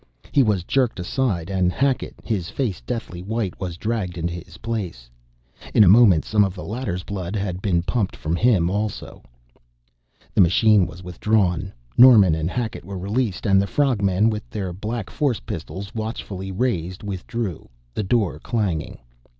He 0.31 0.41
was 0.41 0.63
jerked 0.63 0.99
aside 0.99 1.51
and 1.51 1.71
Hackett, 1.71 2.15
his 2.23 2.49
face 2.49 2.81
deathly 2.81 3.21
white, 3.21 3.59
was 3.61 3.77
dragged 3.77 4.17
into 4.17 4.33
his 4.33 4.57
place. 4.57 5.11
In 5.75 5.83
a 5.83 5.87
moment 5.87 6.25
some 6.25 6.43
of 6.43 6.55
the 6.55 6.63
latter's 6.63 7.03
blood 7.03 7.35
had 7.35 7.61
been 7.61 7.83
pumped 7.83 8.15
from 8.15 8.35
him 8.35 8.67
also. 8.67 9.21
The 10.33 10.41
machine 10.41 10.87
was 10.87 11.03
withdrawn, 11.03 11.71
Norman 11.99 12.33
and 12.33 12.49
Hackett 12.49 12.83
were 12.83 12.97
released, 12.97 13.45
and 13.45 13.61
the 13.61 13.67
frog 13.67 14.01
men, 14.01 14.31
with 14.31 14.49
their 14.49 14.73
black 14.73 15.11
force 15.11 15.39
pistols 15.41 15.93
watchfully 15.93 16.51
raised, 16.51 17.03
withdrew, 17.03 17.69
the 17.93 18.01
door 18.01 18.39
clanging. 18.39 18.97